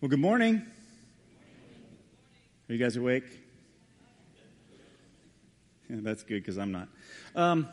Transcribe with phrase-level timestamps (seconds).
[0.00, 0.64] Well, good morning.
[2.68, 3.24] Are you guys awake?
[5.90, 6.86] Yeah, that's good because I'm not.
[7.34, 7.68] Um,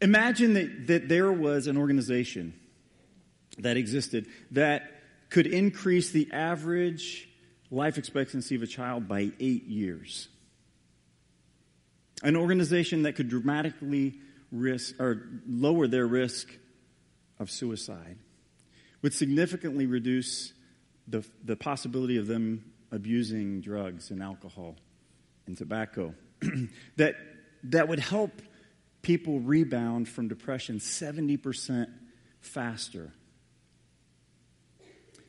[0.00, 2.54] imagine that, that there was an organization
[3.58, 7.28] that existed that could increase the average
[7.70, 10.28] life expectancy of a child by eight years.
[12.22, 14.14] An organization that could dramatically
[14.50, 16.48] risk or lower their risk
[17.38, 18.16] of suicide
[19.02, 20.54] would significantly reduce
[21.08, 24.76] the, the possibility of them abusing drugs and alcohol
[25.46, 26.14] and tobacco.
[26.96, 27.16] that,
[27.64, 28.42] that would help
[29.02, 31.86] people rebound from depression 70%
[32.40, 33.12] faster.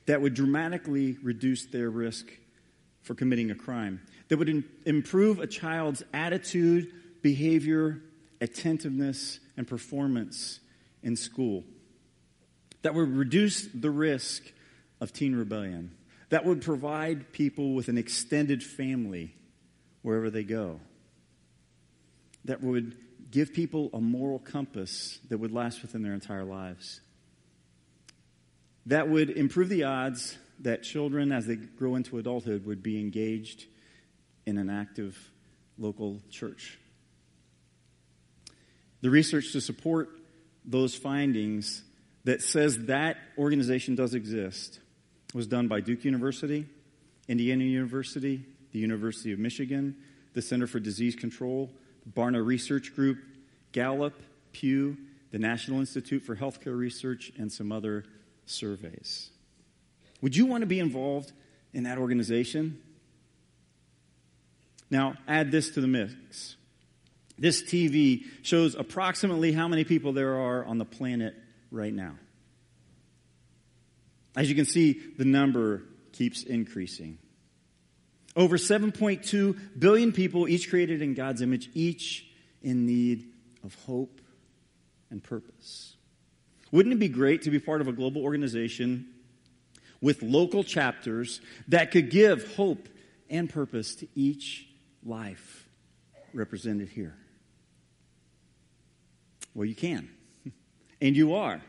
[0.05, 2.25] That would dramatically reduce their risk
[3.01, 4.01] for committing a crime.
[4.27, 6.91] That would in, improve a child's attitude,
[7.21, 8.01] behavior,
[8.41, 10.59] attentiveness, and performance
[11.03, 11.63] in school.
[12.81, 14.43] That would reduce the risk
[15.01, 15.91] of teen rebellion.
[16.29, 19.33] That would provide people with an extended family
[20.01, 20.79] wherever they go.
[22.45, 22.95] That would
[23.31, 27.01] give people a moral compass that would last within their entire lives.
[28.85, 33.65] That would improve the odds that children, as they grow into adulthood, would be engaged
[34.45, 35.17] in an active
[35.77, 36.79] local church.
[39.01, 40.09] The research to support
[40.65, 41.83] those findings
[42.25, 44.79] that says that organization does exist
[45.33, 46.65] was done by Duke University,
[47.27, 49.95] Indiana University, the University of Michigan,
[50.33, 51.69] the Center for Disease Control,
[52.11, 53.19] Barna Research Group,
[53.71, 54.19] Gallup,
[54.51, 54.97] Pew,
[55.31, 58.05] the National Institute for Healthcare Research, and some other
[58.45, 59.29] surveys.
[60.21, 61.31] Would you want to be involved
[61.73, 62.81] in that organization?
[64.89, 66.55] Now, add this to the mix.
[67.37, 71.35] This TV shows approximately how many people there are on the planet
[71.71, 72.15] right now.
[74.35, 77.17] As you can see, the number keeps increasing.
[78.35, 82.25] Over 7.2 billion people, each created in God's image, each
[82.61, 83.31] in need
[83.63, 84.21] of hope
[85.09, 85.95] and purpose.
[86.71, 89.07] Wouldn't it be great to be part of a global organization
[90.01, 92.87] with local chapters that could give hope
[93.29, 94.67] and purpose to each
[95.03, 95.67] life
[96.33, 97.15] represented here?
[99.53, 100.09] Well, you can.
[101.01, 101.61] And you are.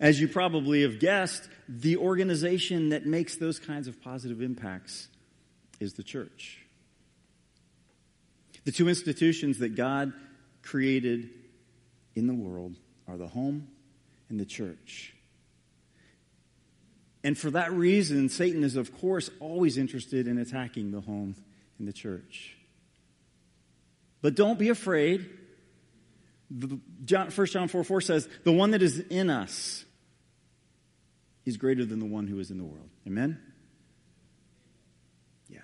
[0.00, 5.08] As you probably have guessed, the organization that makes those kinds of positive impacts
[5.80, 6.58] is the church.
[8.64, 10.12] The two institutions that God
[10.62, 11.30] created
[12.14, 12.76] in the world
[13.08, 13.68] are the home
[14.28, 15.14] and the church.
[17.24, 21.36] And for that reason, Satan is, of course, always interested in attacking the home
[21.78, 22.56] and the church.
[24.20, 25.28] But don't be afraid.
[27.04, 29.84] John, 1 John 4 4 says, The one that is in us
[31.44, 32.88] is greater than the one who is in the world.
[33.06, 33.40] Amen?
[35.48, 35.60] Yeah.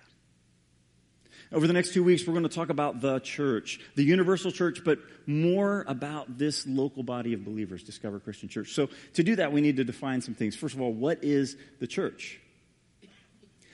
[1.52, 4.82] Over the next two weeks, we're going to talk about the church, the universal church,
[4.84, 8.72] but more about this local body of believers, Discover Christian Church.
[8.72, 10.56] So, to do that, we need to define some things.
[10.56, 12.40] First of all, what is the church?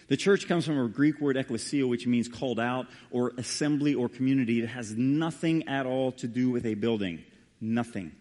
[0.09, 4.09] The church comes from a Greek word ecclesia, which means called out or assembly or
[4.09, 4.63] community.
[4.63, 7.25] It has nothing at all to do with a building.
[7.61, 8.13] Nothing.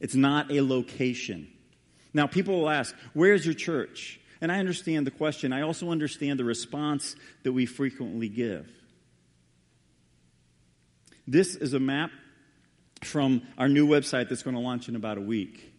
[0.00, 1.48] It's not a location.
[2.12, 4.20] Now, people will ask, Where's your church?
[4.40, 5.52] And I understand the question.
[5.52, 8.70] I also understand the response that we frequently give.
[11.26, 12.10] This is a map
[13.02, 15.72] from our new website that's going to launch in about a week.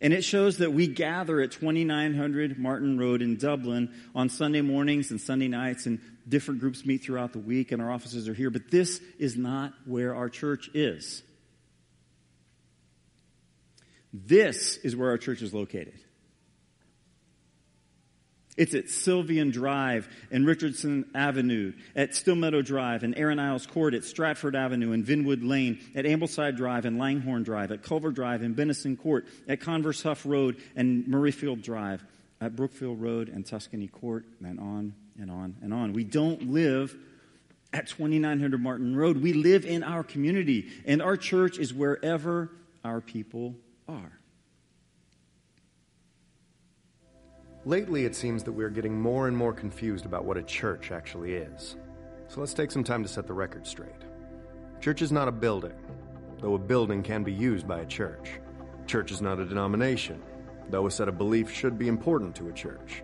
[0.00, 5.10] And it shows that we gather at 2900 Martin Road in Dublin on Sunday mornings
[5.10, 8.50] and Sunday nights, and different groups meet throughout the week, and our offices are here.
[8.50, 11.22] But this is not where our church is.
[14.12, 15.98] This is where our church is located.
[18.60, 24.04] It's at Sylvian Drive and Richardson Avenue, at Stillmeadow Drive and Aaron Isles Court, at
[24.04, 28.54] Stratford Avenue and Vinwood Lane, at Ambleside Drive and Langhorne Drive, at Culver Drive and
[28.54, 32.04] Benison Court, at Converse Huff Road and Murrayfield Drive,
[32.38, 35.94] at Brookfield Road and Tuscany Court, and on and on and on.
[35.94, 36.94] We don't live
[37.72, 39.22] at 2900 Martin Road.
[39.22, 42.50] We live in our community, and our church is wherever
[42.84, 43.54] our people
[43.88, 44.19] are.
[47.66, 51.34] Lately, it seems that we're getting more and more confused about what a church actually
[51.34, 51.76] is.
[52.28, 53.90] So let's take some time to set the record straight.
[54.80, 55.74] Church is not a building,
[56.40, 58.40] though a building can be used by a church.
[58.86, 60.22] Church is not a denomination,
[60.70, 63.02] though a set of beliefs should be important to a church.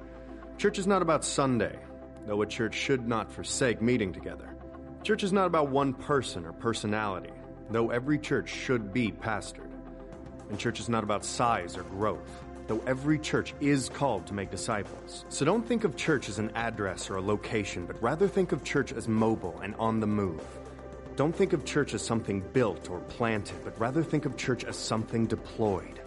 [0.57, 1.79] Church is not about Sunday,
[2.27, 4.57] though a church should not forsake meeting together.
[5.03, 7.33] Church is not about one person or personality,
[7.69, 9.71] though every church should be pastored.
[10.49, 14.51] And church is not about size or growth, though every church is called to make
[14.51, 15.25] disciples.
[15.29, 18.65] So don't think of church as an address or a location, but rather think of
[18.65, 20.43] church as mobile and on the move.
[21.17, 24.77] Don't think of church as something built or planted, but rather think of church as
[24.77, 26.01] something deployed.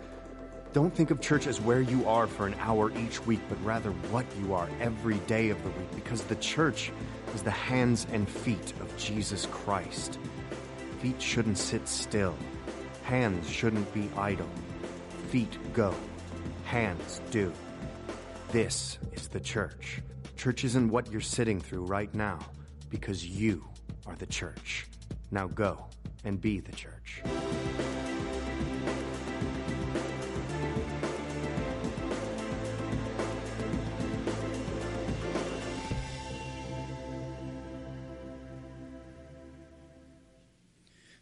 [0.71, 3.89] Don't think of church as where you are for an hour each week, but rather
[3.89, 6.91] what you are every day of the week, because the church
[7.33, 10.19] is the hands and feet of Jesus Christ.
[10.99, 12.35] Feet shouldn't sit still,
[13.01, 14.49] hands shouldn't be idle.
[15.29, 15.95] Feet go,
[16.69, 17.51] hands do.
[18.51, 20.03] This is the church.
[20.37, 22.37] Church isn't what you're sitting through right now,
[22.91, 23.65] because you
[24.05, 24.85] are the church.
[25.31, 25.87] Now go
[26.23, 27.23] and be the church.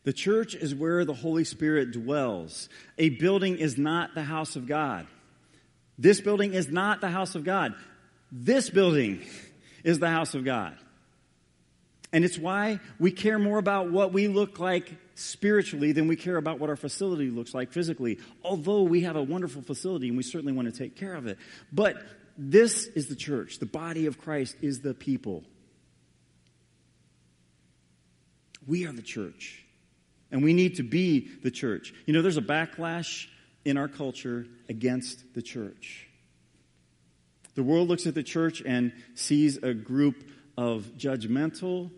[0.04, 2.68] The church is where the Holy Spirit dwells.
[2.98, 5.08] A building is not the house of God.
[5.98, 7.74] This building is not the house of God.
[8.32, 9.22] This building
[9.84, 10.78] is the house of God.
[12.14, 16.38] And it's why we care more about what we look like spiritually than we care
[16.38, 18.20] about what our facility looks like physically.
[18.44, 21.38] Although we have a wonderful facility and we certainly want to take care of it.
[21.72, 21.98] But
[22.38, 23.60] this is the church.
[23.60, 25.44] The body of Christ is the people.
[28.66, 29.66] We are the church.
[30.32, 31.94] And we need to be the church.
[32.06, 33.28] You know, there's a backlash
[33.68, 36.08] in our culture against the church.
[37.56, 40.24] The world looks at the church and sees a group
[40.58, 41.92] of judgmental,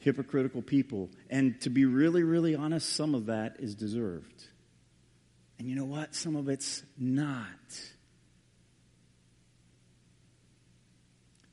[0.00, 1.08] hypocritical people.
[1.30, 4.44] And to be really, really honest, some of that is deserved.
[5.58, 6.14] And you know what?
[6.14, 7.46] Some of it's not.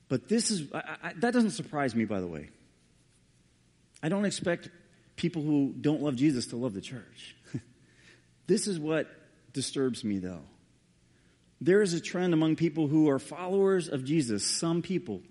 [0.10, 2.50] But this is, I, I, that doesn't surprise me, by the way.
[4.04, 4.68] I don't expect
[5.16, 7.38] people who don't love Jesus to love the church.
[8.48, 9.08] this is what
[9.54, 10.44] disturbs me, though.
[11.60, 15.22] There is a trend among people who are followers of Jesus, some people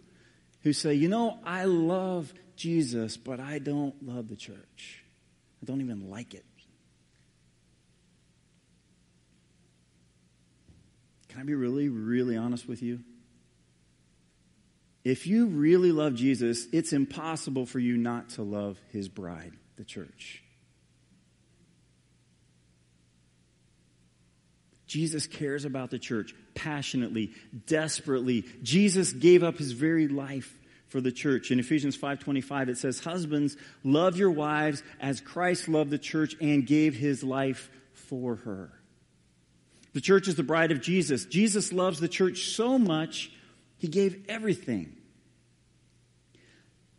[0.62, 5.02] who say, you know, I love Jesus, but I don't love the church.
[5.62, 6.44] I don't even like it.
[11.28, 13.00] Can I be really, really honest with you?
[15.04, 19.84] If you really love Jesus, it's impossible for you not to love his bride, the
[19.84, 20.39] church.
[24.90, 27.32] Jesus cares about the church passionately,
[27.68, 28.44] desperately.
[28.64, 30.58] Jesus gave up his very life
[30.88, 31.52] for the church.
[31.52, 36.66] In Ephesians 5:25 it says, "Husbands, love your wives as Christ loved the church and
[36.66, 38.72] gave his life for her."
[39.92, 41.24] The church is the bride of Jesus.
[41.24, 43.30] Jesus loves the church so much,
[43.78, 44.96] he gave everything.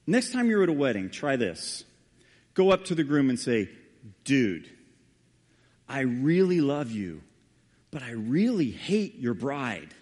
[0.08, 1.84] Next time you're at a wedding, try this.
[2.54, 3.70] Go up to the groom and say,
[4.24, 4.70] "Dude,
[5.90, 7.24] I really love you."
[7.92, 9.94] But I really hate your bride.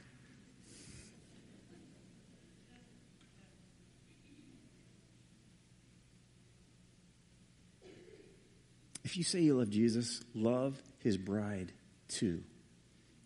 [9.03, 11.71] If you say you love Jesus, love his bride
[12.07, 12.43] too.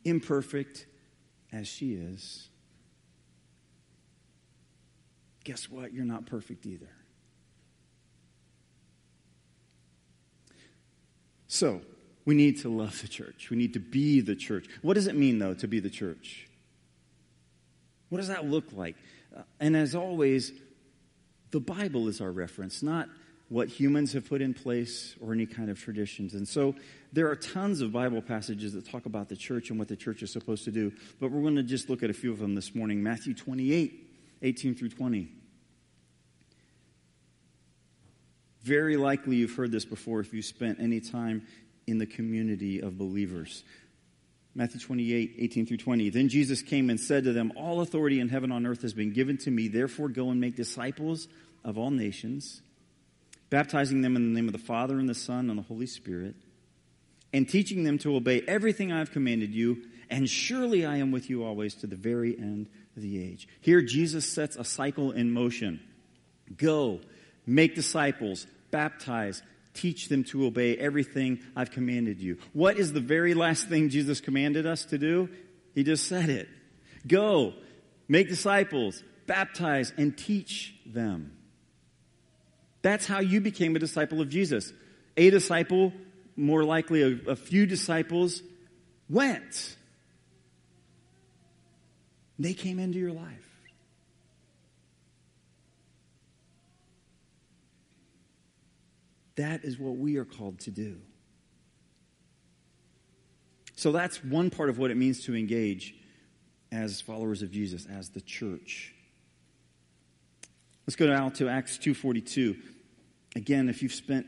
[0.06, 0.86] Imperfect
[1.52, 2.48] as she is.
[5.44, 5.94] Guess what?
[5.94, 6.90] You're not perfect either.
[11.48, 11.82] So,
[12.26, 13.50] we need to love the church.
[13.50, 14.68] We need to be the church.
[14.82, 16.48] What does it mean, though, to be the church?
[18.10, 18.96] What does that look like?
[19.36, 20.52] Uh, and as always,
[21.52, 23.10] the Bible is our reference, not
[23.50, 26.34] what humans have put in place or any kind of traditions.
[26.34, 26.76] And so
[27.12, 30.24] there are tons of Bible passages that talk about the church and what the church
[30.24, 30.92] is supposed to do.
[31.20, 33.04] But we're going to just look at a few of them this morning.
[33.04, 34.10] Matthew 28,
[34.42, 35.30] 18 through 20.
[38.64, 41.46] Very likely you've heard this before if you spent any time
[41.88, 43.64] in the community of believers.
[44.56, 46.10] Matthew 28, 18 through 20.
[46.10, 49.12] Then Jesus came and said to them, All authority in heaven and earth has been
[49.12, 49.68] given to me.
[49.68, 51.28] Therefore, go and make disciples
[51.64, 52.62] of all nations,
[53.50, 56.36] baptizing them in the name of the Father and the Son and the Holy Spirit,
[57.32, 59.84] and teaching them to obey everything I have commanded you.
[60.10, 63.48] And surely I am with you always to the very end of the age.
[63.62, 65.80] Here, Jesus sets a cycle in motion.
[66.56, 67.00] Go,
[67.48, 69.42] make disciples, baptize,
[69.74, 72.38] teach them to obey everything I've commanded you.
[72.54, 75.30] What is the very last thing Jesus commanded us to do?
[75.74, 76.48] He just said it.
[77.08, 77.54] Go,
[78.08, 81.38] make disciples, baptize, and teach them.
[82.82, 84.72] That's how you became a disciple of Jesus.
[85.18, 85.94] A disciple,
[86.36, 88.42] more likely a, a few disciples,
[89.10, 89.78] went.
[92.38, 93.53] They came into your life.
[99.36, 100.98] That is what we are called to do.
[103.76, 105.96] So that's one part of what it means to engage
[106.72, 108.94] as followers of Jesus, as the church.
[110.86, 112.58] Let's go now to Acts 2:42.
[113.36, 114.28] Again, if you've spent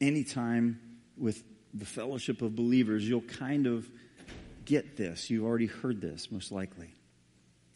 [0.00, 0.80] any time
[1.16, 1.44] with
[1.74, 3.90] the fellowship of believers, you'll kind of
[4.64, 5.30] get this.
[5.30, 6.94] You've already heard this, most likely.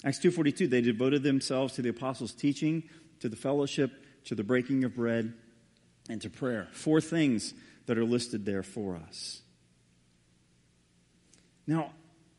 [0.04, 2.88] Acts 2:42 they devoted themselves to the apostles' teaching,
[3.20, 5.34] to the fellowship, to the breaking of bread,
[6.08, 6.68] and to prayer.
[6.72, 7.54] Four things
[7.86, 9.40] that are listed there for us.
[11.66, 11.92] Now,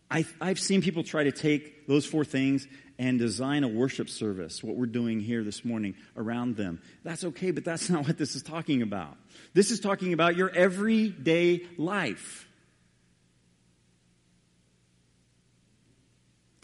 [0.10, 4.64] I, have seen people try to take those four things and design a worship service,
[4.64, 6.82] what we're doing here this morning, around them.
[7.04, 9.18] That's okay, but that's not what this is talking about.
[9.54, 12.48] This is talking about your everyday life.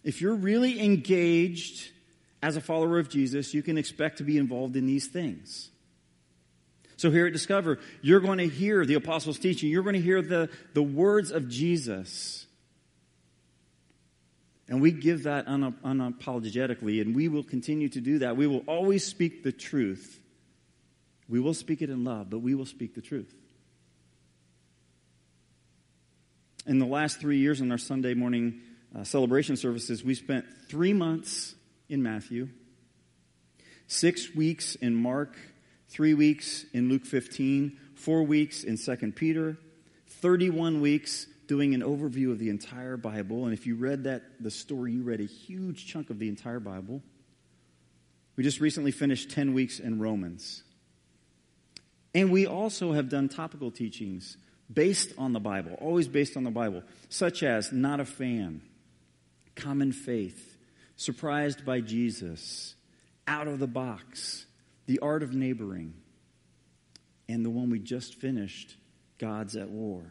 [0.04, 1.92] If you're really engaged
[2.42, 5.70] as a follower of Jesus, you can expect to be involved in these things.
[7.04, 9.70] So here at Discover, you're going to hear the apostles' teaching.
[9.70, 12.46] You're going to hear the, the words of Jesus.
[14.70, 18.38] And we give that unapologetically, and we will continue to do that.
[18.38, 20.18] We will always speak the truth.
[21.28, 23.36] We will speak it in love, but we will speak the truth.
[26.66, 28.62] In the last three years in our Sunday morning
[28.98, 31.54] uh, celebration services, we spent three months
[31.90, 32.48] in Matthew,
[33.88, 35.36] six weeks in Mark,
[35.94, 39.56] three weeks in Luke 15, four weeks in 2 Peter,
[40.08, 43.46] 31 weeks doing an overview of the entire Bible.
[43.46, 46.60] And if you read that, the story, you read a huge chunk of the entire
[46.60, 47.04] Bible.
[48.36, 50.64] We just recently finished 10 weeks in Romans.
[52.16, 54.38] And we also have done topical teachings
[54.74, 58.64] based on the Bible, always based on the Bible, such as Not a Fan,
[59.56, 60.58] Common Faith,
[60.96, 62.74] Surprised by Jesus,
[63.28, 64.46] Out of the Box,
[64.86, 65.94] The Art of Neighboring,
[67.30, 68.76] and the one we just finished,
[69.18, 70.04] God's at War.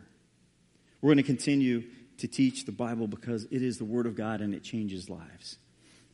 [1.01, 1.85] We're going to continue
[2.19, 5.59] to teach the Bible because it is the Word of God and it changes lives.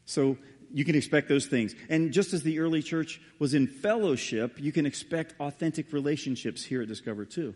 [0.06, 0.38] So
[0.72, 1.74] you can expect those things.
[1.88, 6.82] And just as the early church was in fellowship, you can expect authentic relationships here
[6.82, 7.54] at Discover too.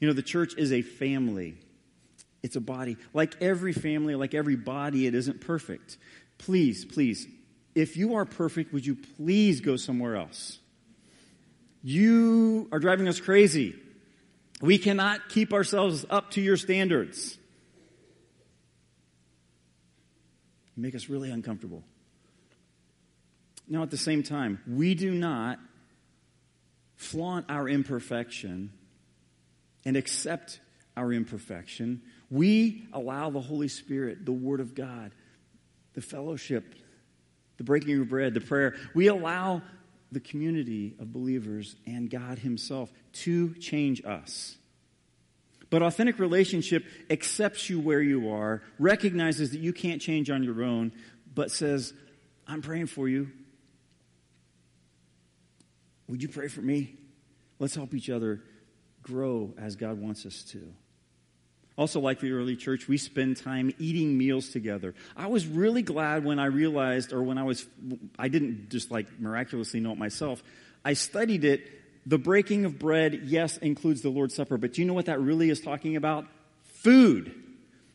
[0.00, 1.56] You know, the church is a family.
[2.42, 2.96] It's a body.
[3.14, 5.96] Like every family, like every body, it isn't perfect.
[6.38, 7.26] Please, please,
[7.76, 10.58] if you are perfect, would you please go somewhere else?
[11.82, 13.74] You are driving us crazy.
[14.62, 17.36] We cannot keep ourselves up to your standards.
[20.74, 21.84] You make us really uncomfortable.
[23.68, 25.58] Now, at the same time, we do not
[26.96, 28.72] flaunt our imperfection
[29.84, 30.60] and accept
[30.96, 32.00] our imperfection.
[32.30, 35.12] We allow the Holy Spirit, the Word of God,
[35.92, 36.74] the fellowship,
[37.56, 39.62] the breaking of bread, the prayer, we allow
[40.12, 44.56] the community of believers and God Himself to change us.
[45.68, 50.62] But authentic relationship accepts you where you are, recognizes that you can't change on your
[50.62, 50.92] own,
[51.34, 51.92] but says,
[52.46, 53.28] I'm praying for you.
[56.08, 56.94] Would you pray for me?
[57.58, 58.42] Let's help each other
[59.02, 60.72] grow as God wants us to.
[61.76, 64.94] Also, like the early church, we spend time eating meals together.
[65.14, 67.66] I was really glad when I realized, or when I was,
[68.18, 70.42] I didn't just like miraculously know it myself.
[70.84, 71.68] I studied it.
[72.06, 75.20] The breaking of bread, yes, includes the Lord's Supper, but do you know what that
[75.20, 76.26] really is talking about?
[76.64, 77.34] Food.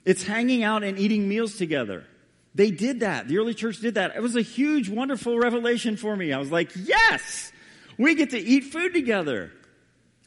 [0.06, 2.06] It's hanging out and eating meals together.
[2.54, 3.28] They did that.
[3.30, 4.16] The early church did that.
[4.16, 6.34] It was a huge, wonderful revelation for me.
[6.34, 7.52] I was like, yes,
[7.98, 9.52] we get to eat food together.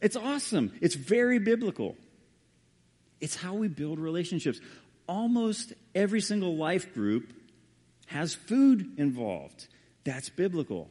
[0.00, 0.72] It's awesome.
[0.80, 1.96] It's very biblical.
[3.24, 4.60] It's how we build relationships.
[5.08, 7.32] Almost every single life group
[8.04, 9.66] has food involved.
[10.04, 10.90] That's biblical.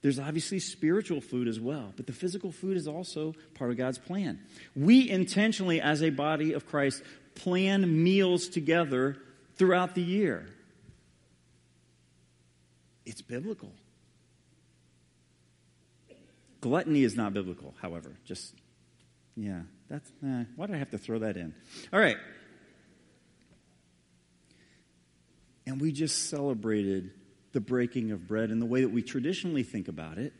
[0.00, 3.98] There's obviously spiritual food as well, but the physical food is also part of God's
[3.98, 4.38] plan.
[4.76, 7.02] We intentionally, as a body of Christ,
[7.34, 9.16] plan meals together
[9.56, 10.46] throughout the year.
[13.04, 13.72] It's biblical.
[16.60, 18.12] Gluttony is not biblical, however.
[18.24, 18.54] Just,
[19.38, 19.60] yeah.
[19.88, 21.54] That's, eh, why did I have to throw that in?
[21.92, 22.16] All right.
[25.64, 27.12] And we just celebrated
[27.52, 30.32] the breaking of bread in the way that we traditionally think about it.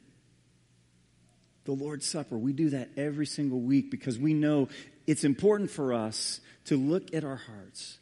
[1.64, 4.68] The Lord's Supper, we do that every single week because we know
[5.06, 7.98] it's important for us to look at our hearts,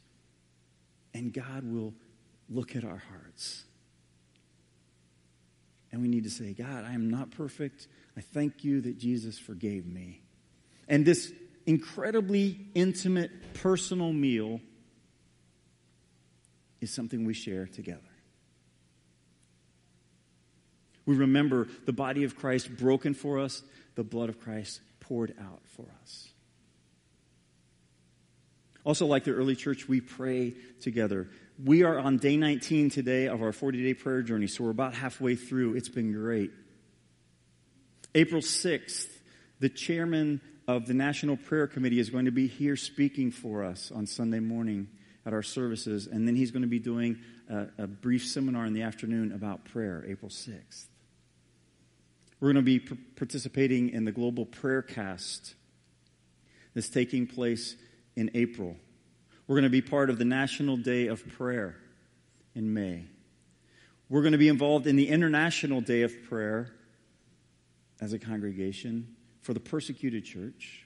[1.13, 1.93] and God will
[2.49, 3.65] look at our hearts.
[5.93, 7.89] And we need to say, God, I am not perfect.
[8.17, 10.23] I thank you that Jesus forgave me.
[10.89, 11.33] And this
[11.67, 14.61] incredibly intimate, personal meal
[16.81, 18.01] is something we share together.
[21.05, 23.63] We remember the body of Christ broken for us,
[23.95, 26.29] the blood of Christ poured out for us.
[28.85, 31.29] Also, like the early church, we pray together.
[31.63, 34.95] We are on day 19 today of our 40 day prayer journey, so we're about
[34.95, 35.75] halfway through.
[35.75, 36.53] It's been great.
[38.15, 39.09] April 6th,
[39.59, 43.93] the chairman of the National Prayer Committee is going to be here speaking for us
[43.93, 44.89] on Sunday morning
[45.25, 47.19] at our services, and then he's going to be doing
[47.49, 50.87] a, a brief seminar in the afternoon about prayer, April 6th.
[52.41, 55.55] We're going to be participating in the Global Prayer Cast
[56.75, 57.77] that's taking place
[58.15, 58.77] in April.
[59.47, 61.77] We're going to be part of the National Day of Prayer
[62.55, 63.05] in May.
[64.09, 66.73] We're going to be involved in the International Day of Prayer
[68.01, 69.16] as a congregation
[69.47, 70.85] for the persecuted church.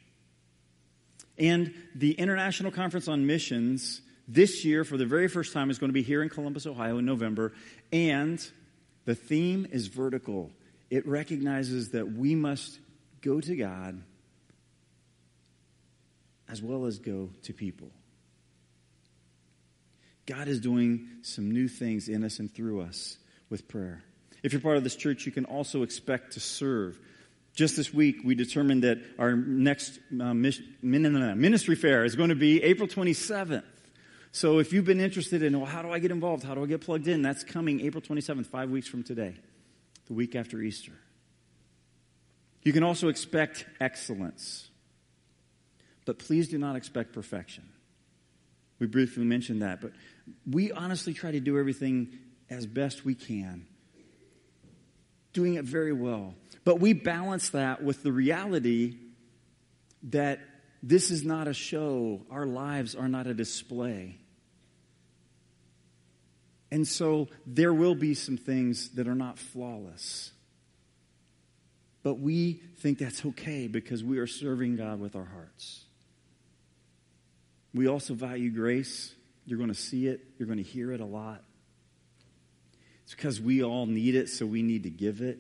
[1.39, 5.89] And the International Conference on Missions this year, for the very first time, is going
[5.89, 7.55] to be here in Columbus, Ohio in November.
[7.91, 8.47] And
[9.07, 10.51] the theme is vertical.
[10.91, 12.79] It recognizes that we must
[13.23, 14.03] go to God
[16.47, 17.89] as well as go to people.
[20.27, 23.17] God is doing some new things in us and through us
[23.49, 24.05] with prayer.
[24.43, 27.01] If you're part of this church, you can also expect to serve.
[27.55, 32.63] Just this week, we determined that our next uh, ministry fair is going to be
[32.63, 33.65] April 27th.
[34.33, 36.45] So if you've been interested in, well, how do I get involved?
[36.45, 37.23] How do I get plugged in?
[37.23, 39.35] That's coming April 27th, five weeks from today,
[40.07, 40.93] the week after Easter.
[42.63, 44.69] You can also expect excellence.
[46.05, 47.69] But please do not expect perfection.
[48.79, 49.93] We briefly mentioned that, but
[50.51, 53.67] we honestly try to do everything as best we can,
[55.33, 56.35] doing it very well.
[56.65, 58.97] But we balance that with the reality
[60.05, 60.41] that
[60.83, 64.17] this is not a show, our lives are not a display.
[66.71, 70.33] And so there will be some things that are not flawless.
[72.03, 75.85] But we think that's okay because we are serving God with our hearts.
[77.75, 79.15] We also value grace.
[79.45, 81.43] You're going to see it, you're going to hear it a lot.
[83.05, 85.39] It's because we all need it, so we need to give it.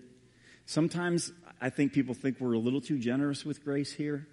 [0.70, 4.28] Sometimes I think people think we're a little too generous with grace here.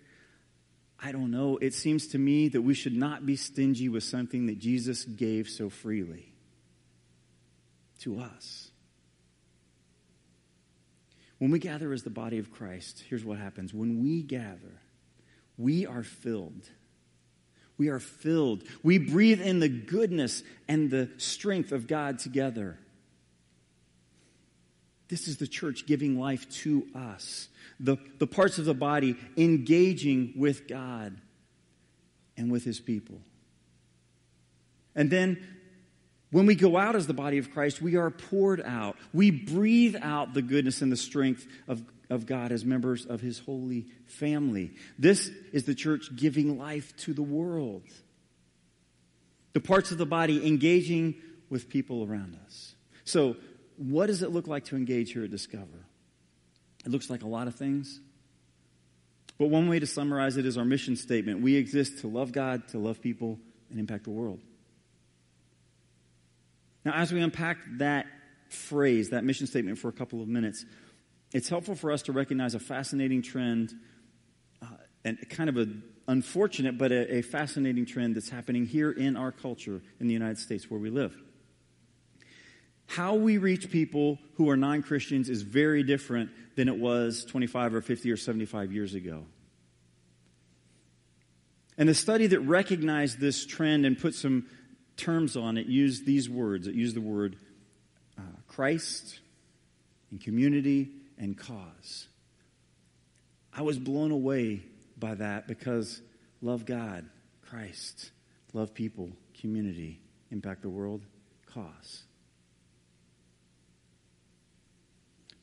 [1.02, 1.58] I don't know.
[1.58, 5.50] It seems to me that we should not be stingy with something that Jesus gave
[5.50, 6.32] so freely
[8.02, 8.70] to us.
[11.40, 13.74] When we gather as the body of Christ, here's what happens.
[13.74, 14.82] When we gather,
[15.58, 16.70] we are filled
[17.78, 18.64] we are filled.
[18.84, 22.80] We breathe in the goodness and the strength of God together.
[25.10, 27.48] This is the church giving life to us.
[27.80, 31.16] The, the parts of the body engaging with God
[32.36, 33.20] and with his people.
[34.96, 35.38] And then
[36.32, 38.98] when we go out as the body of Christ, we are poured out.
[39.14, 43.40] We breathe out the goodness and the strength of, of God as members of his
[43.40, 44.74] holy family.
[45.00, 47.84] This is the church giving life to the world.
[49.54, 51.16] The parts of the body engaging
[51.50, 52.76] with people around us.
[53.06, 53.38] So,
[53.78, 55.86] what does it look like to engage here at Discover?
[56.86, 58.00] It looks like a lot of things.
[59.38, 61.42] But one way to summarize it is our mission statement.
[61.42, 64.40] We exist to love God, to love people, and impact the world.
[66.84, 68.08] Now, as we unpack that
[68.50, 70.66] phrase, that mission statement for a couple of minutes,
[71.34, 73.74] it's helpful for us to recognize a fascinating trend
[74.62, 74.68] uh,
[75.04, 79.32] and kind of an unfortunate but a, a fascinating trend that's happening here in our
[79.32, 81.14] culture in the United States where we live.
[82.88, 87.76] How we reach people who are non Christians is very different than it was 25
[87.76, 89.26] or 50 or 75 years ago.
[91.78, 94.48] And the study that recognized this trend and put some
[94.96, 96.66] terms on it used these words.
[96.66, 97.38] It used the word
[98.18, 99.20] uh, Christ
[100.10, 102.08] and community and cause.
[103.54, 104.64] I was blown away
[104.98, 106.02] by that because
[106.42, 107.06] love God,
[107.48, 108.12] Christ,
[108.54, 110.00] love people, community,
[110.32, 111.04] impact the world,
[111.46, 112.04] cause.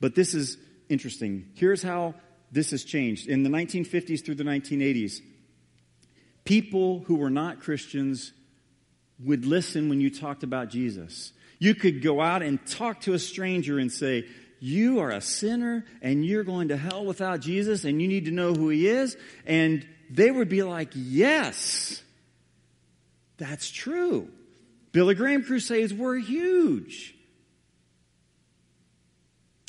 [0.01, 1.49] But this is interesting.
[1.55, 2.15] Here's how
[2.53, 3.29] this has changed.
[3.29, 5.21] In the 1950s through the 1980s,
[6.45, 8.33] people who were not Christians
[9.19, 11.33] would listen when you talked about Jesus.
[11.59, 14.27] You could go out and talk to a stranger and say,
[14.61, 18.31] You are a sinner and you're going to hell without Jesus and you need to
[18.31, 19.17] know who he is.
[19.47, 22.03] And they would be like, Yes,
[23.37, 24.29] that's true.
[24.93, 27.14] Billy Graham crusades were huge.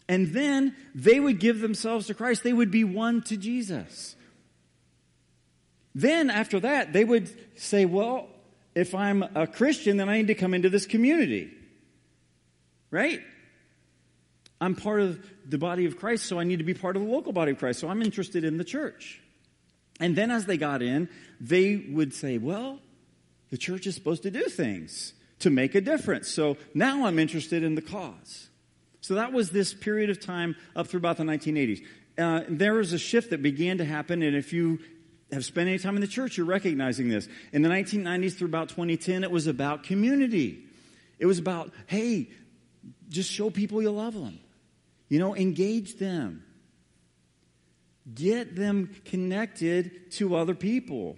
[0.07, 2.43] And then they would give themselves to Christ.
[2.43, 4.15] They would be won to Jesus.
[5.95, 8.27] Then after that, they would say, Well,
[8.75, 11.51] if I'm a Christian, then I need to come into this community.
[12.91, 13.21] Right?
[14.61, 17.09] I'm part of the body of Christ, so I need to be part of the
[17.09, 17.79] local body of Christ.
[17.79, 19.21] So I'm interested in the church.
[19.99, 22.79] And then as they got in, they would say, Well,
[23.49, 26.27] The church is supposed to do things to make a difference.
[26.27, 28.49] So now I'm interested in the cause.
[29.05, 31.85] So that was this period of time up through about the 1980s.
[32.17, 34.79] Uh, there was a shift that began to happen, and if you
[35.31, 37.29] have spent any time in the church, you're recognizing this.
[37.53, 40.63] In the 1990s through about 2010, it was about community.
[41.19, 42.31] It was about, hey,
[43.07, 44.39] just show people you love them.
[45.07, 46.43] You know, engage them.
[48.11, 51.15] Get them connected to other people.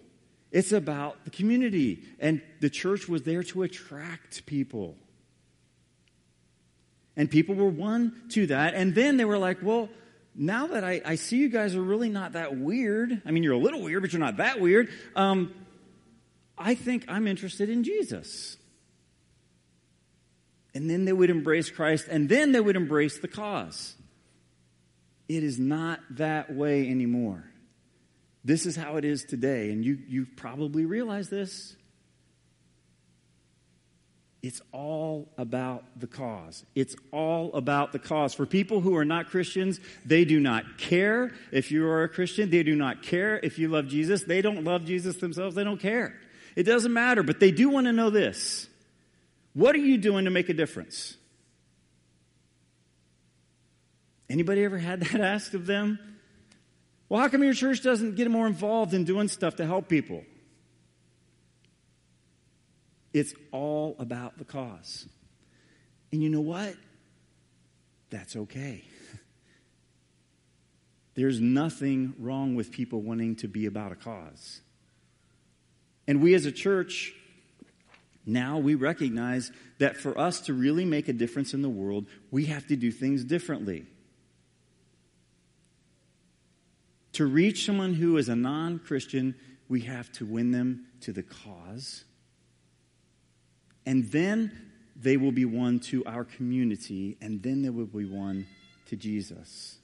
[0.52, 2.04] It's about the community.
[2.20, 4.98] And the church was there to attract people.
[7.18, 8.76] And people were won to that.
[8.76, 9.90] And then they were like, well,
[10.36, 13.54] now that I, I see you guys are really not that weird, I mean, you're
[13.54, 14.90] a little weird, but you're not that weird.
[15.16, 15.54] Um,
[16.56, 18.58] I think I'm interested in Jesus.
[20.76, 23.96] And then they would embrace Christ, and then they would embrace the cause.
[25.28, 27.46] It is not that way anymore.
[28.46, 31.76] This is how it is today, and you, you probably realize this.
[34.44, 36.64] It's all about the cause.
[36.76, 38.34] It's all about the cause.
[38.34, 42.50] For people who are not Christians, they do not care if you are a Christian.
[42.50, 44.24] They do not care if you love Jesus.
[44.24, 45.56] They don't love Jesus themselves.
[45.56, 46.16] They don't care.
[46.56, 48.68] It doesn't matter, but they do want to know this.
[49.54, 51.18] What are you doing to make a difference?
[54.30, 56.00] Anybody ever had that asked of them?
[57.10, 60.24] Well, how come your church doesn't get more involved in doing stuff to help people?
[63.14, 65.08] It's all about the cause.
[66.12, 66.76] And you know what?
[68.10, 68.84] That's okay.
[71.16, 74.62] There's nothing wrong with people wanting to be about a cause.
[76.08, 77.14] And we as a church,
[78.26, 82.46] now we recognize that for us to really make a difference in the world, we
[82.46, 83.86] have to do things differently.
[87.14, 89.36] To reach someone who is a non Christian,
[89.68, 92.06] we have to win them to the cause.
[93.88, 94.52] And then
[94.98, 98.46] they will be won to our community, and then they will be won
[98.88, 99.78] to Jesus.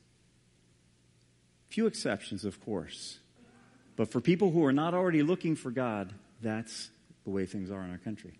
[1.70, 3.20] Few exceptions, of course.
[3.96, 6.90] But for people who are not already looking for God, that's
[7.24, 8.34] the way things are in our country.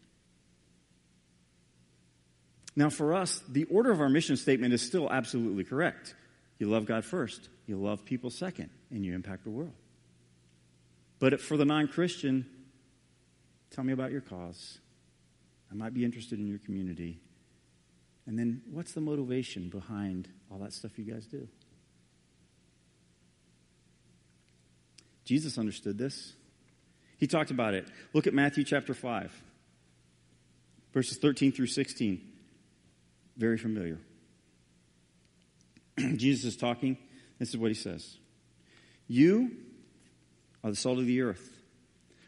[2.76, 6.14] Now, for us, the order of our mission statement is still absolutely correct.
[6.60, 9.74] You love God first, you love people second, and you impact the world.
[11.20, 12.46] But for the non Christian,
[13.72, 14.80] tell me about your cause.
[15.74, 17.20] I might be interested in your community.
[18.28, 21.48] And then what's the motivation behind all that stuff you guys do?
[25.26, 26.34] Jesus understood this.
[27.18, 27.88] He talked about it.
[28.14, 29.42] Look at Matthew chapter 5,
[30.94, 32.22] verses 13 through 16.
[33.38, 33.98] Very familiar.
[35.98, 36.98] Jesus is talking.
[37.40, 38.18] This is what he says
[39.08, 39.52] You
[40.64, 41.53] are the salt of the earth.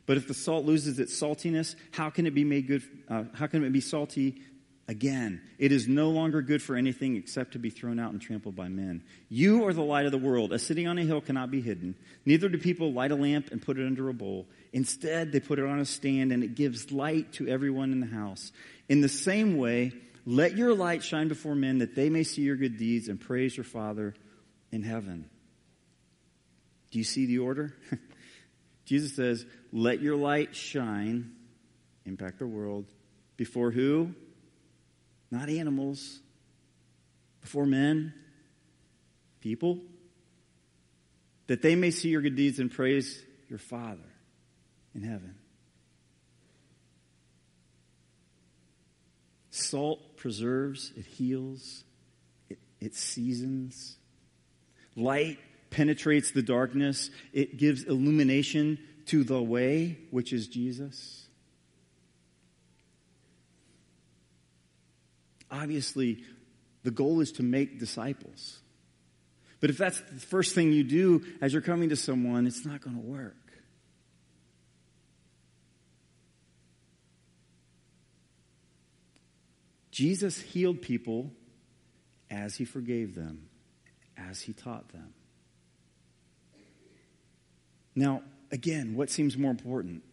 [0.06, 2.84] But if the salt loses its saltiness, how can it be made good?
[3.10, 4.42] Uh, how can it be salty
[4.88, 5.42] again?
[5.58, 8.68] It is no longer good for anything except to be thrown out and trampled by
[8.68, 9.04] men.
[9.30, 10.54] You are the light of the world.
[10.54, 11.96] A city on a hill cannot be hidden.
[12.26, 14.48] Neither do people light a lamp and put it under a bowl.
[14.74, 18.06] Instead, they put it on a stand and it gives light to everyone in the
[18.06, 18.52] house.
[18.88, 19.94] In the same way,
[20.26, 23.58] let your light shine before men that they may see your good deeds and praise
[23.58, 24.14] your Father
[24.72, 25.30] in heaven.
[26.92, 27.76] Do you see the order?
[28.86, 31.32] Jesus says, Let your light shine,
[32.06, 32.86] impact the world,
[33.36, 34.14] before who?
[35.32, 36.20] Not animals,
[37.42, 38.14] before men,
[39.42, 39.80] people,
[41.48, 44.02] that they may see your good deeds and praise your Father
[44.94, 45.36] in heaven.
[49.50, 51.84] Salt preserves, it heals,
[52.50, 53.98] it, it seasons.
[54.96, 61.28] Light penetrates the darkness, it gives illumination to the way, which is Jesus.
[65.52, 66.24] Obviously,
[66.84, 68.60] the goal is to make disciples.
[69.60, 72.82] But if that's the first thing you do as you're coming to someone, it's not
[72.82, 73.36] going to work.
[79.92, 81.32] Jesus healed people
[82.30, 83.48] as he forgave them,
[84.18, 85.14] as he taught them.
[87.96, 90.04] Now, again, what seems more important?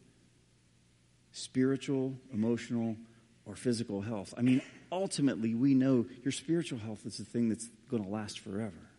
[1.33, 2.97] Spiritual, emotional,
[3.45, 4.33] or physical health?
[4.37, 8.39] I mean, ultimately, we know your spiritual health is the thing that's going to last
[8.39, 8.91] forever.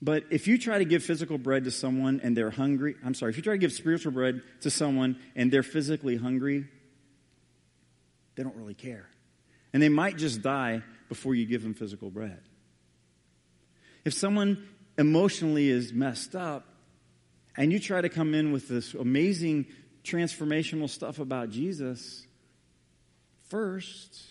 [0.00, 3.30] But if you try to give physical bread to someone and they're hungry, I'm sorry,
[3.30, 6.66] if you try to give spiritual bread to someone and they're physically hungry,
[8.34, 9.08] they don't really care.
[9.72, 12.40] And they might just die before you give them physical bread.
[14.04, 16.66] If someone emotionally is messed up
[17.56, 19.66] and you try to come in with this amazing
[20.04, 22.26] transformational stuff about Jesus
[23.48, 24.22] first,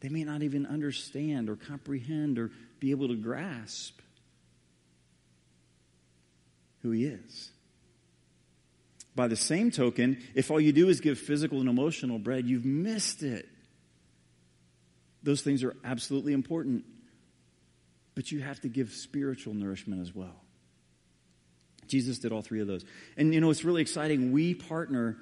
[0.00, 4.00] they may not even understand or comprehend or be able to grasp
[6.82, 7.50] who he is.
[9.14, 12.64] By the same token, if all you do is give physical and emotional bread, you've
[12.64, 13.48] missed it.
[15.22, 16.84] Those things are absolutely important,
[18.14, 20.40] but you have to give spiritual nourishment as well.
[21.90, 22.84] Jesus did all three of those.
[23.16, 24.32] And you know, it's really exciting.
[24.32, 25.18] We partner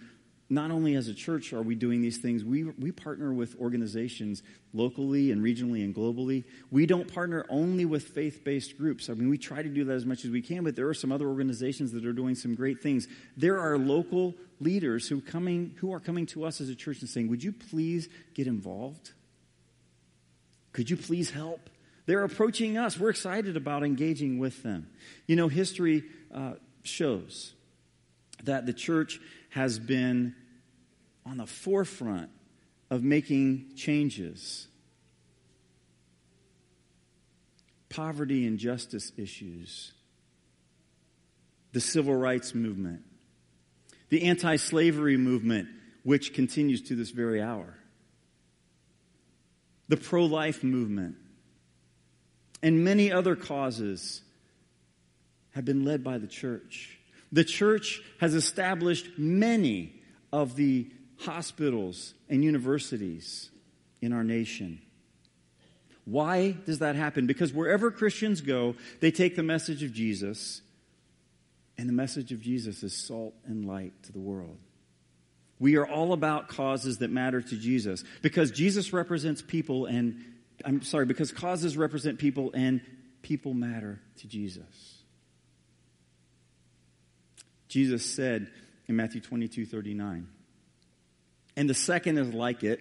[0.51, 4.43] not only as a church are we doing these things, we, we partner with organizations
[4.73, 6.45] locally and regionally and globally.
[6.71, 9.11] We don't partner only with faith based groups.
[9.11, 10.95] I mean, we try to do that as much as we can, but there are
[10.95, 13.09] some other organizations that are doing some great things.
[13.37, 17.09] There are local leaders who, coming, who are coming to us as a church and
[17.09, 19.13] saying, Would you please get involved?
[20.73, 21.69] Could you please help?
[22.07, 22.99] They're approaching us.
[22.99, 24.89] We're excited about engaging with them.
[25.27, 26.05] You know, history
[26.35, 27.55] uh, shows
[28.45, 30.35] that the church has been
[31.27, 32.31] on the forefront
[32.91, 34.67] of making changes.
[37.89, 39.93] Poverty and justice issues,
[41.73, 43.03] the civil rights movement,
[44.11, 45.69] the anti slavery movement,
[46.03, 47.77] which continues to this very hour,
[49.89, 51.17] the pro life movement,
[52.63, 54.23] and many other causes
[55.59, 57.01] have been led by the church.
[57.33, 59.93] The church has established many
[60.33, 63.51] of the hospitals and universities
[64.01, 64.81] in our nation.
[66.05, 67.27] Why does that happen?
[67.27, 70.63] Because wherever Christians go, they take the message of Jesus,
[71.77, 74.59] and the message of Jesus is salt and light to the world.
[75.59, 80.25] We are all about causes that matter to Jesus because Jesus represents people, and
[80.65, 82.81] I'm sorry, because causes represent people, and
[83.23, 84.98] people matter to Jesus.
[87.69, 88.51] Jesus said
[88.87, 90.29] in Matthew 22 39,
[91.57, 92.81] and the second is like it,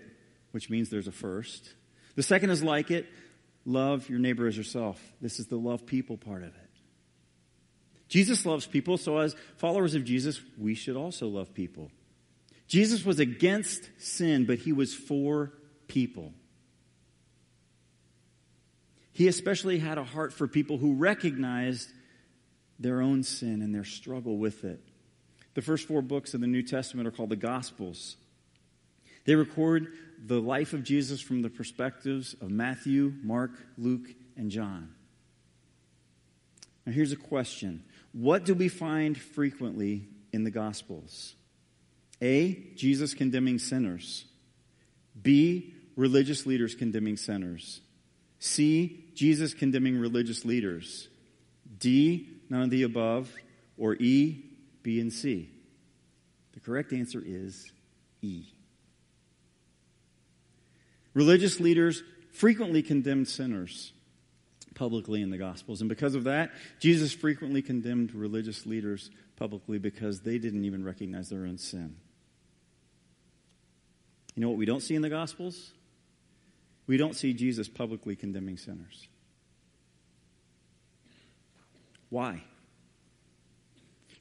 [0.51, 1.73] which means there's a first.
[2.15, 3.05] The second is like it
[3.65, 4.99] love your neighbor as yourself.
[5.21, 6.69] This is the love people part of it.
[8.07, 11.91] Jesus loves people, so as followers of Jesus, we should also love people.
[12.67, 15.53] Jesus was against sin, but he was for
[15.87, 16.33] people.
[19.11, 21.89] He especially had a heart for people who recognized
[22.79, 24.81] their own sin and their struggle with it.
[25.53, 28.15] The first four books of the New Testament are called the Gospels.
[29.25, 29.87] They record
[30.23, 34.93] the life of Jesus from the perspectives of Matthew, Mark, Luke, and John.
[36.85, 41.33] Now, here's a question What do we find frequently in the Gospels?
[42.21, 42.53] A.
[42.75, 44.25] Jesus condemning sinners.
[45.19, 45.73] B.
[45.95, 47.81] Religious leaders condemning sinners.
[48.39, 49.05] C.
[49.15, 51.09] Jesus condemning religious leaders.
[51.79, 53.33] D none of the above,
[53.77, 54.43] or E,
[54.83, 55.49] B, and C?
[56.53, 57.71] The correct answer is
[58.21, 58.45] E.
[61.13, 63.91] Religious leaders frequently condemned sinners
[64.75, 65.81] publicly in the Gospels.
[65.81, 71.29] And because of that, Jesus frequently condemned religious leaders publicly because they didn't even recognize
[71.29, 71.95] their own sin.
[74.35, 75.71] You know what we don't see in the Gospels?
[76.85, 79.07] We don't see Jesus publicly condemning sinners.
[82.09, 82.43] Why?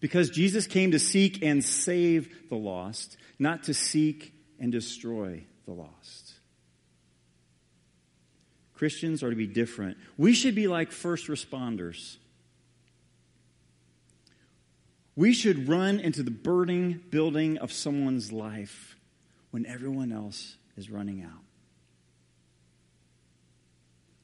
[0.01, 5.73] Because Jesus came to seek and save the lost, not to seek and destroy the
[5.73, 6.35] lost.
[8.75, 9.97] Christians are to be different.
[10.19, 12.19] We should be like first responders.
[15.15, 18.97] We should run into the burning building of someone's life
[19.51, 21.46] when everyone else is running out.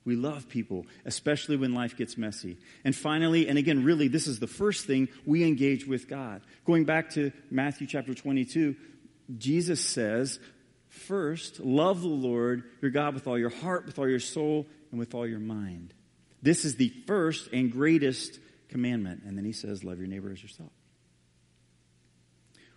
[0.05, 2.59] We love people, especially when life gets messy.
[2.85, 6.43] And finally, and again, really, this is the first thing we engage with God.
[6.65, 8.75] Going back to Matthew chapter 22,
[9.39, 10.41] Jesus says,
[10.89, 14.99] First, love the Lord your God with all your heart, with all your soul, and
[14.99, 15.95] with all your mind.
[16.43, 18.39] This is the first and greatest
[18.69, 19.23] commandment.
[19.25, 20.73] And then he says, Love your neighbor as yourself.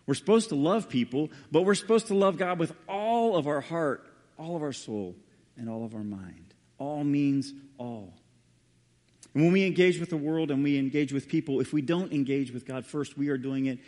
[0.05, 3.61] We're supposed to love people, but we're supposed to love God with all of our
[3.61, 4.05] heart,
[4.37, 5.15] all of our soul,
[5.57, 6.54] and all of our mind.
[6.77, 8.13] All means all.
[9.33, 12.13] And when we engage with the world and we engage with people, if we don't
[12.13, 13.79] engage with God first, we are doing it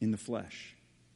[0.00, 0.74] in the flesh,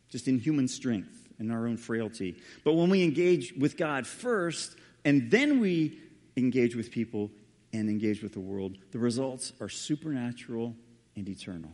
[0.09, 2.37] just in human strength and our own frailty.
[2.65, 5.99] But when we engage with God first and then we
[6.37, 7.31] engage with people
[7.73, 10.77] and engage with the world, the results are supernatural
[11.17, 11.73] and eternal.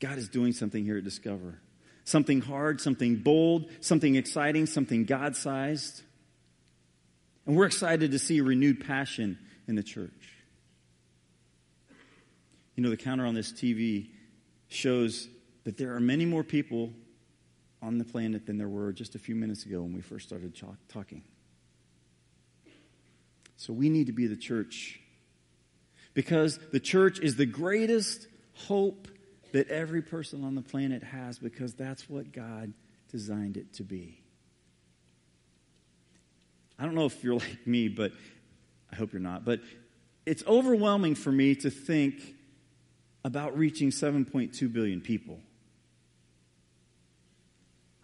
[0.00, 1.60] God is doing something here at Discover.
[2.04, 6.02] Something hard, something bold, something exciting, something God sized.
[7.46, 10.36] And we're excited to see renewed passion in the church.
[12.76, 14.10] You know, the counter on this TV
[14.68, 15.28] shows
[15.64, 16.92] that there are many more people
[17.82, 20.58] on the planet than there were just a few minutes ago when we first started
[20.88, 21.22] talking.
[23.56, 25.00] So we need to be the church
[26.14, 29.08] because the church is the greatest hope
[29.52, 32.72] that every person on the planet has because that's what God
[33.10, 34.21] designed it to be.
[36.82, 38.10] I don't know if you're like me, but
[38.92, 39.60] I hope you're not, but
[40.26, 42.34] it's overwhelming for me to think
[43.24, 45.38] about reaching 7.2 billion people.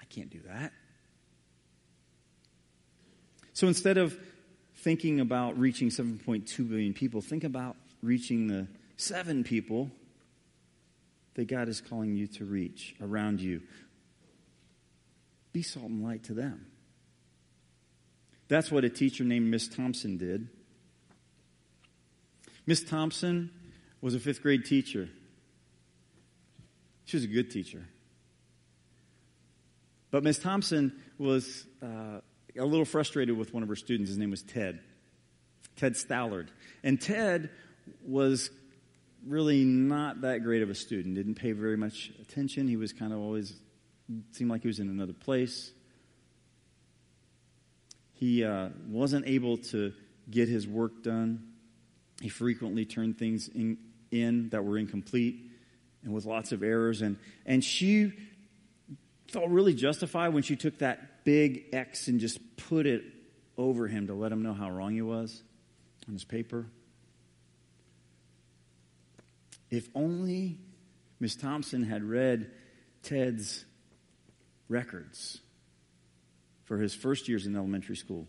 [0.01, 0.73] I can't do that.
[3.53, 4.17] So instead of
[4.77, 9.91] thinking about reaching 7.2 billion people, think about reaching the seven people
[11.35, 13.61] that God is calling you to reach around you.
[15.53, 16.67] Be salt and light to them.
[18.49, 20.49] That's what a teacher named Miss Thompson did.
[22.67, 23.51] Miss Thompson
[24.01, 25.09] was a fifth grade teacher.
[27.05, 27.87] She was a good teacher.
[30.11, 32.21] But Miss Thompson was uh,
[32.59, 34.11] a little frustrated with one of her students.
[34.11, 34.81] His name was Ted.
[35.77, 36.49] Ted Stallard.
[36.83, 37.51] And Ted
[38.07, 38.51] was
[39.27, 42.69] really not that great of a student, didn't pay very much attention.
[42.69, 43.55] He was kind of always,
[44.33, 45.73] seemed like he was in another place.
[48.19, 49.93] He uh, wasn't able to
[50.29, 51.53] get his work done.
[52.21, 53.79] He frequently turned things in,
[54.11, 55.49] in that were incomplete
[56.03, 57.01] and with lots of errors.
[57.01, 58.13] And, and she
[59.29, 63.05] felt really justified when she took that big X and just put it
[63.57, 65.41] over him to let him know how wrong he was
[66.09, 66.67] on his paper.
[69.71, 70.59] If only
[71.21, 72.51] Miss Thompson had read
[73.05, 73.65] Ted's
[74.69, 75.41] records
[76.69, 78.29] for his first years in elementary school.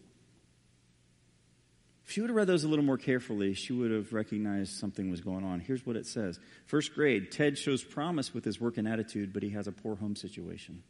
[2.06, 5.12] If she would have read those a little more carefully, she would have recognized something
[5.12, 5.60] was going on.
[5.60, 9.44] Here's what it says First grade, Ted shows promise with his work and attitude, but
[9.44, 10.82] he has a poor home situation.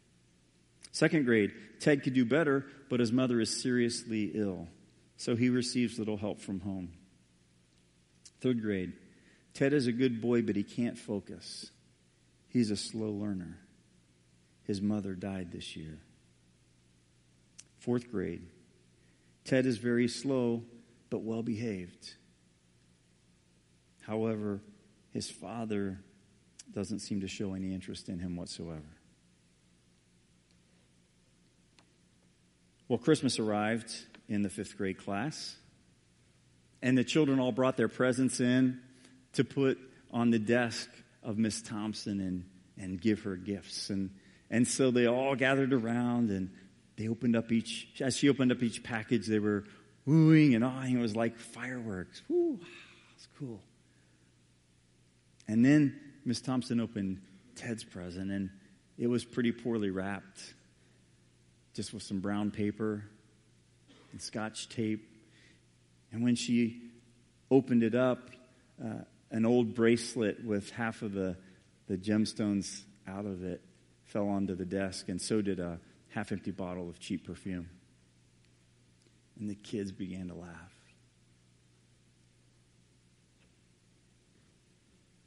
[0.91, 4.67] Second grade, Ted could do better, but his mother is seriously ill,
[5.17, 6.93] so he receives little help from home.
[8.41, 8.93] Third grade,
[9.55, 11.71] Ted is a good boy, but he can't focus.
[12.47, 13.57] He's a slow learner.
[14.63, 15.99] His mother died this year.
[17.79, 18.41] Fourth grade,
[19.45, 20.63] Ted is very slow,
[21.09, 22.13] but well behaved.
[24.01, 24.61] However,
[25.11, 25.99] his father
[26.73, 28.81] doesn't seem to show any interest in him whatsoever.
[32.87, 33.93] Well, Christmas arrived
[34.27, 35.55] in the fifth grade class,
[36.81, 38.79] and the children all brought their presents in
[39.33, 39.77] to put
[40.11, 40.89] on the desk
[41.23, 42.45] of Miss Thompson and,
[42.77, 43.89] and give her gifts.
[43.89, 44.09] And,
[44.49, 46.49] and so they all gathered around and
[46.99, 49.63] they opened up each, as she opened up each package, they were
[50.05, 50.97] wooing and awing.
[50.97, 52.21] It was like fireworks.
[52.27, 52.59] Woo,
[53.15, 53.61] it's cool.
[55.47, 57.21] And then Miss Thompson opened
[57.55, 58.49] Ted's present, and
[58.97, 60.53] it was pretty poorly wrapped,
[61.73, 63.05] just with some brown paper
[64.11, 65.07] and scotch tape.
[66.11, 66.81] And when she
[67.49, 68.29] opened it up,
[68.83, 71.37] uh, an old bracelet with half of the,
[71.87, 73.61] the gemstones out of it
[74.03, 77.69] fell onto the desk, and so did a half empty bottle of cheap perfume.
[79.39, 80.73] And the kids began to laugh.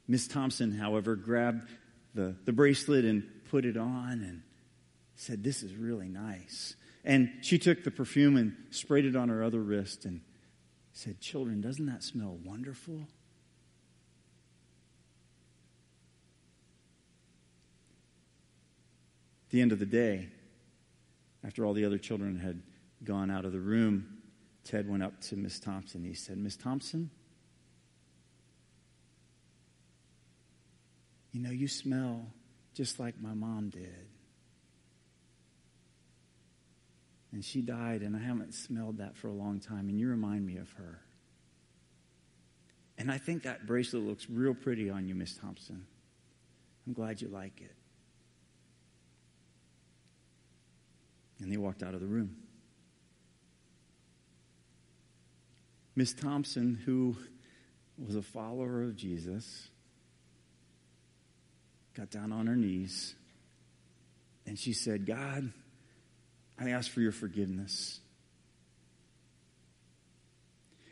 [0.07, 1.69] Miss Thompson, however, grabbed
[2.13, 4.43] the, the bracelet and put it on and
[5.15, 6.75] said, This is really nice.
[7.05, 10.21] And she took the perfume and sprayed it on her other wrist and
[10.91, 13.07] said, Children, doesn't that smell wonderful?
[19.45, 20.29] At the end of the day,
[21.45, 22.61] after all the other children had
[23.03, 24.17] gone out of the room,
[24.63, 26.03] Ted went up to Miss Thompson.
[26.03, 27.09] He said, Miss Thompson,
[31.31, 32.25] you know, you smell
[32.73, 34.07] just like my mom did.
[37.33, 40.45] And she died, and I haven't smelled that for a long time, and you remind
[40.45, 41.01] me of her.
[42.97, 45.85] And I think that bracelet looks real pretty on you, Miss Thompson.
[46.85, 47.75] I'm glad you like it.
[51.39, 52.35] And they walked out of the room.
[55.95, 57.15] Miss Thompson, who
[57.97, 59.69] was a follower of Jesus,
[61.95, 63.15] got down on her knees
[64.45, 65.51] and she said, God,
[66.59, 67.99] I ask for your forgiveness.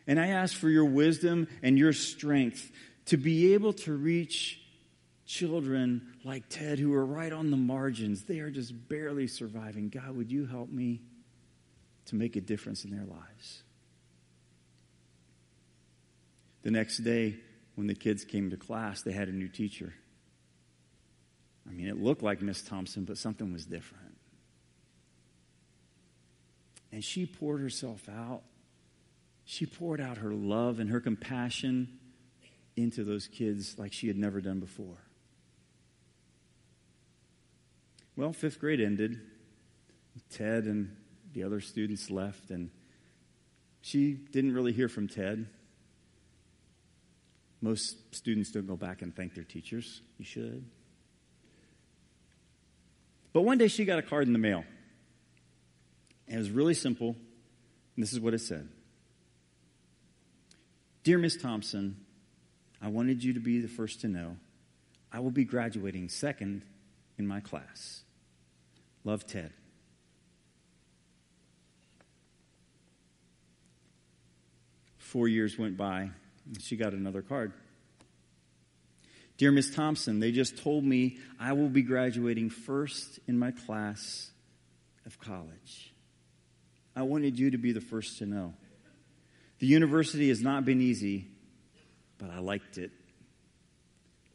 [0.08, 2.72] And I ask for your wisdom and your strength
[3.06, 4.61] to be able to reach
[5.32, 8.23] children like Ted who are right on the margins.
[8.23, 9.88] They are just barely surviving.
[9.88, 11.01] God, would you help me
[12.07, 13.63] to make a difference in their lives?
[16.63, 17.38] The next day,
[17.75, 19.93] when the kids came to class, they had a new teacher.
[21.67, 24.17] I mean, it looked like Miss Thompson, but something was different.
[26.91, 28.41] And she poured herself out.
[29.45, 31.99] She poured out her love and her compassion
[32.75, 34.97] into those kids like she had never done before.
[38.16, 39.20] Well, fifth grade ended.
[40.30, 40.95] Ted and
[41.34, 42.70] the other students left, and
[43.82, 45.47] she didn't really hear from Ted.
[47.62, 50.01] Most students don't go back and thank their teachers.
[50.18, 50.66] You should.
[53.34, 54.66] But one day she got a card in the mail.
[56.28, 57.16] And it was really simple.
[57.95, 58.68] And this is what it said
[61.03, 61.97] Dear Miss Thompson,
[62.82, 64.38] I wanted you to be the first to know
[65.12, 66.64] I will be graduating second
[67.22, 68.01] in my class.
[69.03, 69.53] Love Ted.
[74.97, 76.09] Four years went by,
[76.47, 77.53] and she got another card.
[79.38, 84.32] Dear Miss Thompson, they just told me I will be graduating first in my class
[85.05, 85.93] of college.
[86.95, 88.53] I wanted you to be the first to know.
[89.59, 91.28] The university has not been easy,
[92.17, 92.91] but I liked it.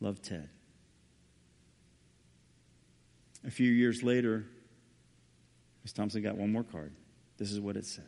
[0.00, 0.48] Love Ted.
[3.46, 4.44] A few years later,
[5.84, 6.92] Miss Thompson got one more card.
[7.38, 8.04] This is what it said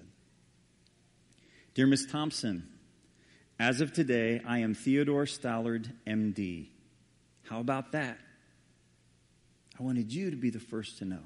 [1.74, 2.68] Dear Miss Thompson,
[3.58, 6.68] as of today, I am Theodore Stallard, MD.
[7.44, 8.18] How about that?
[9.78, 11.22] I wanted you to be the first to know.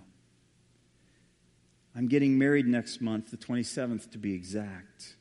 [1.97, 5.15] I'm getting married next month, the 27th to be exact.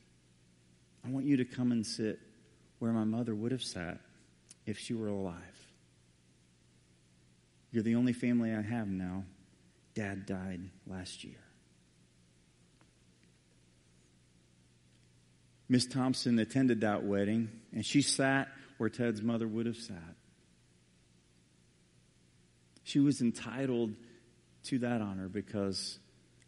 [1.04, 2.18] I want you to come and sit
[2.78, 3.98] where my mother would have sat
[4.66, 5.51] if she were alive.
[7.72, 9.24] You're the only family I have now.
[9.94, 11.40] Dad died last year.
[15.68, 20.16] Miss Thompson attended that wedding, and she sat where Ted's mother would have sat.
[22.84, 23.94] She was entitled
[24.64, 25.98] to that honor because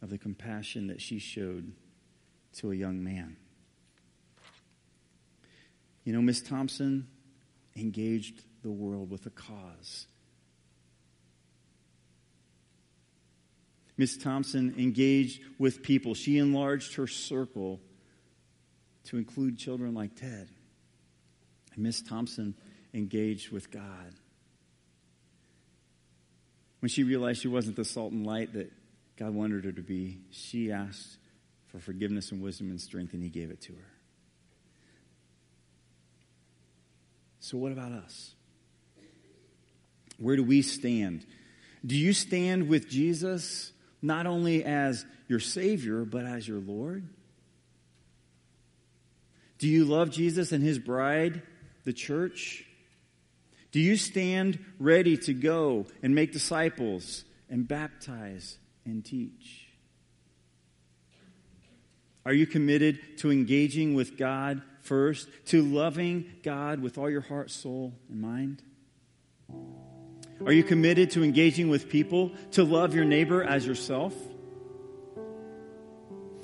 [0.03, 1.73] of the compassion that she showed
[2.57, 3.37] to a young man.
[6.05, 7.09] You know, Miss Thompson
[7.77, 10.07] engaged the world with a cause.
[13.97, 16.15] Miss Thompson engaged with people.
[16.15, 17.81] She enlarged her circle
[19.05, 20.49] to include children like Ted.
[21.75, 22.55] And Miss Thompson
[22.93, 24.15] engaged with God.
[26.81, 28.73] When she realized she wasn't the salt and light that
[29.17, 31.19] God wanted her to be, she asked
[31.69, 33.91] for forgiveness and wisdom and strength, and He gave it to her.
[37.41, 38.35] So, what about us?
[40.19, 41.27] Where do we stand?
[41.85, 43.73] Do you stand with Jesus
[44.05, 47.09] not only as your Savior, but as your Lord?
[49.59, 51.41] Do you love Jesus and His bride,
[51.85, 52.67] the church?
[53.73, 59.69] Do you stand ready to go and make disciples and baptize and teach?
[62.27, 67.51] Are you committed to engaging with God first, to loving God with all your heart,
[67.51, 68.63] soul, and mind?
[70.45, 74.15] Are you committed to engaging with people, to love your neighbor as yourself?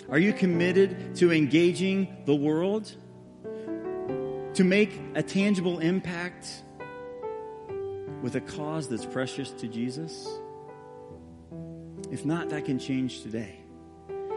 [0.09, 2.95] Are you committed to engaging the world,
[4.55, 6.63] to make a tangible impact
[8.23, 10.29] with a cause that's precious to Jesus?
[12.11, 13.61] If not, that can change today.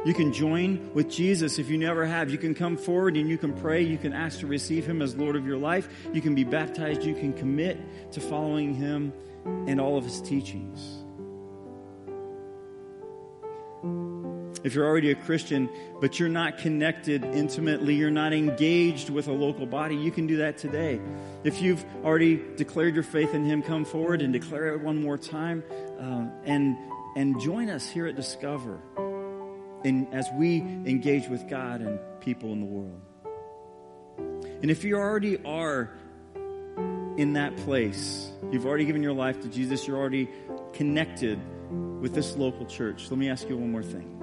[0.06, 2.30] You can join with Jesus if you never have.
[2.30, 3.82] You can come forward and you can pray.
[3.82, 5.88] You can ask to receive Him as Lord of your life.
[6.12, 7.04] You can be baptized.
[7.04, 9.14] You can commit to following Him
[9.46, 11.04] and all of His teachings.
[14.64, 15.70] If you're already a Christian,
[16.00, 20.38] but you're not connected intimately, you're not engaged with a local body, you can do
[20.38, 21.02] that today.
[21.44, 25.18] If you've already declared your faith in Him, come forward and declare it one more
[25.18, 25.64] time
[26.00, 26.78] uh, and,
[27.18, 28.80] and join us here at Discover
[29.84, 33.02] in, as we engage with God and people in the world.
[34.62, 35.92] And if you already are
[37.18, 40.30] in that place, you've already given your life to Jesus, you're already
[40.74, 41.40] connected
[42.02, 44.20] with this local church, let me ask you one more thing.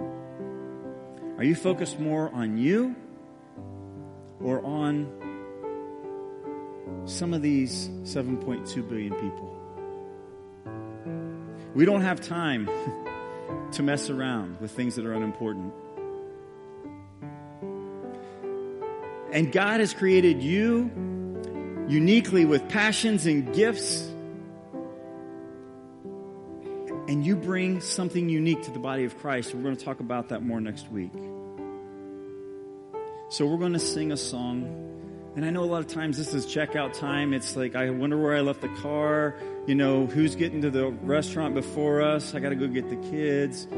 [1.38, 2.94] Are you focused more on you
[4.42, 5.08] or on
[7.06, 9.56] some of these 7.2 billion people?
[11.74, 12.68] We don't have time
[13.72, 15.72] to mess around with things that are unimportant.
[19.32, 20.90] And God has created you
[21.90, 24.06] uniquely with passions and gifts.
[27.08, 29.52] And you bring something unique to the body of Christ.
[29.54, 31.12] We're going to talk about that more next week.
[33.30, 34.88] So we're going to sing a song
[35.36, 37.32] And I know a lot of times this is checkout time.
[37.32, 39.36] It's like, I wonder where I left the car.
[39.66, 42.34] You know, who's getting to the restaurant before us?
[42.34, 43.68] I got to go get the kids.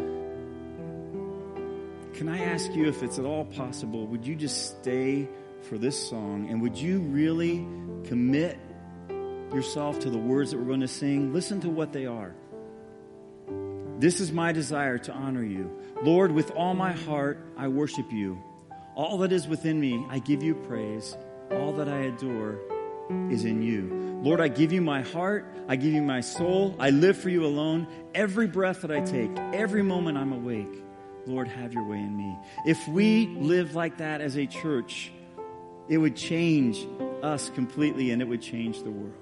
[2.15, 5.29] Can I ask you if it's at all possible, would you just stay
[5.63, 7.67] for this song and would you really
[8.03, 8.59] commit
[9.53, 11.33] yourself to the words that we're going to sing?
[11.33, 12.35] Listen to what they are.
[13.99, 15.71] This is my desire to honor you.
[16.03, 18.43] Lord, with all my heart, I worship you.
[18.95, 21.17] All that is within me, I give you praise.
[21.53, 22.59] All that I adore
[23.31, 24.21] is in you.
[24.23, 25.47] Lord, I give you my heart.
[25.69, 26.77] I give you my soul.
[26.79, 27.87] I live for you alone.
[28.15, 30.83] Every breath that I take, every moment I'm awake,
[31.27, 32.37] Lord, have your way in me.
[32.67, 35.13] If we live like that as a church,
[35.89, 36.87] it would change
[37.23, 39.13] us completely and it would change the world.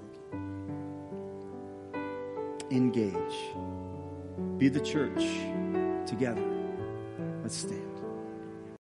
[2.71, 3.17] Engage.
[4.59, 5.25] Be the church
[6.07, 6.45] together.
[7.43, 7.90] Let's stand.